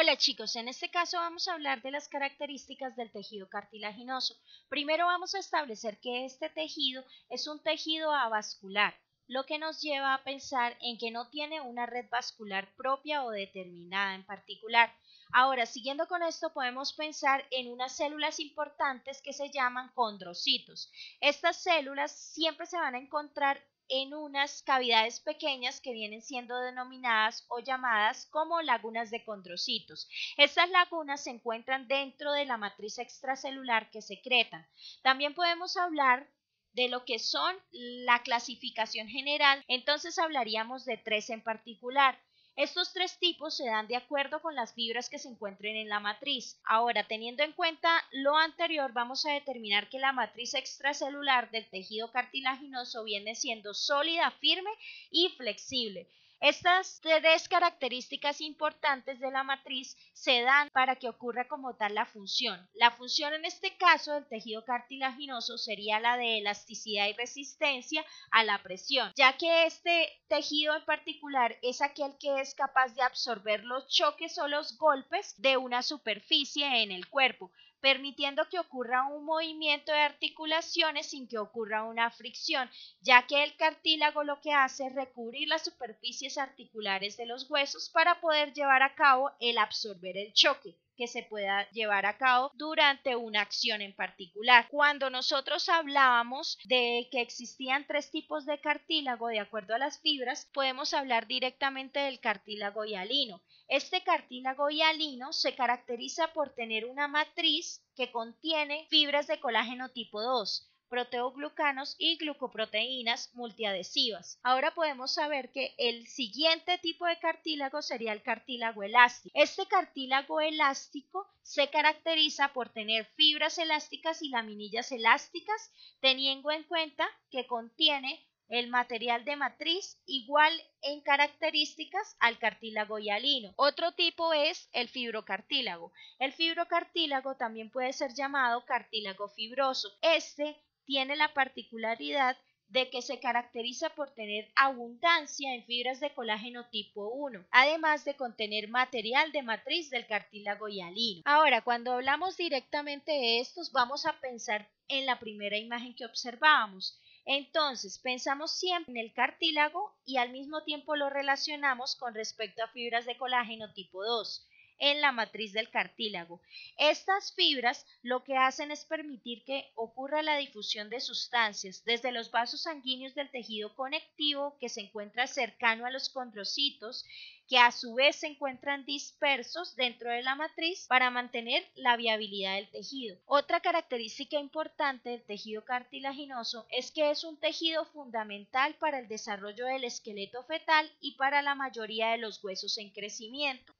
[0.00, 4.34] Hola chicos, en este caso vamos a hablar de las características del tejido cartilaginoso.
[4.70, 8.98] Primero vamos a establecer que este tejido es un tejido avascular,
[9.28, 13.30] lo que nos lleva a pensar en que no tiene una red vascular propia o
[13.30, 14.90] determinada en particular.
[15.34, 20.90] Ahora, siguiendo con esto, podemos pensar en unas células importantes que se llaman condrocitos.
[21.20, 27.44] Estas células siempre se van a encontrar en unas cavidades pequeñas que vienen siendo denominadas
[27.48, 30.08] o llamadas como lagunas de condrocitos.
[30.36, 34.66] Estas lagunas se encuentran dentro de la matriz extracelular que secretan.
[35.02, 36.28] También podemos hablar
[36.72, 42.18] de lo que son la clasificación general, entonces hablaríamos de tres en particular.
[42.56, 46.00] Estos tres tipos se dan de acuerdo con las fibras que se encuentren en la
[46.00, 46.60] matriz.
[46.64, 52.10] Ahora, teniendo en cuenta lo anterior, vamos a determinar que la matriz extracelular del tejido
[52.10, 54.70] cartilaginoso viene siendo sólida, firme
[55.10, 56.08] y flexible.
[56.40, 62.06] Estas tres características importantes de la matriz se dan para que ocurra como tal la
[62.06, 62.66] función.
[62.72, 68.42] La función en este caso del tejido cartilaginoso sería la de elasticidad y resistencia a
[68.42, 73.62] la presión, ya que este tejido en particular es aquel que es capaz de absorber
[73.64, 77.50] los choques o los golpes de una superficie en el cuerpo
[77.80, 83.56] permitiendo que ocurra un movimiento de articulaciones sin que ocurra una fricción, ya que el
[83.56, 88.82] cartílago lo que hace es recubrir las superficies articulares de los huesos para poder llevar
[88.82, 93.80] a cabo el absorber el choque que se pueda llevar a cabo durante una acción
[93.80, 94.66] en particular.
[94.68, 100.46] Cuando nosotros hablábamos de que existían tres tipos de cartílago de acuerdo a las fibras,
[100.52, 103.40] podemos hablar directamente del cartílago hialino.
[103.66, 110.20] Este cartílago hialino se caracteriza por tener una matriz que contiene fibras de colágeno tipo
[110.22, 114.40] 2, proteoglucanos y glucoproteínas multiadhesivas.
[114.42, 119.32] Ahora podemos saber que el siguiente tipo de cartílago sería el cartílago elástico.
[119.40, 127.08] Este cartílago elástico se caracteriza por tener fibras elásticas y laminillas elásticas, teniendo en cuenta
[127.30, 130.52] que contiene el material de matriz igual
[130.82, 133.52] en características al cartílago hialino.
[133.56, 135.92] Otro tipo es el fibrocartílago.
[136.18, 139.88] El fibrocartílago también puede ser llamado cartílago fibroso.
[140.02, 142.36] Este tiene la particularidad
[142.70, 148.14] de que se caracteriza por tener abundancia en fibras de colágeno tipo 1, además de
[148.14, 151.22] contener material de matriz del cartílago hialino.
[151.24, 157.00] Ahora, cuando hablamos directamente de estos, vamos a pensar en la primera imagen que observábamos.
[157.32, 162.66] Entonces, pensamos siempre en el cartílago y al mismo tiempo lo relacionamos con respecto a
[162.66, 164.48] fibras de colágeno tipo 2
[164.80, 166.40] en la matriz del cartílago.
[166.76, 172.30] Estas fibras lo que hacen es permitir que ocurra la difusión de sustancias desde los
[172.30, 177.04] vasos sanguíneos del tejido conectivo que se encuentra cercano a los condrocitos,
[177.46, 182.54] que a su vez se encuentran dispersos dentro de la matriz para mantener la viabilidad
[182.54, 183.18] del tejido.
[183.26, 189.66] Otra característica importante del tejido cartilaginoso es que es un tejido fundamental para el desarrollo
[189.66, 193.74] del esqueleto fetal y para la mayoría de los huesos en crecimiento.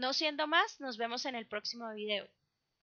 [0.00, 2.26] No siendo más, nos vemos en el próximo video.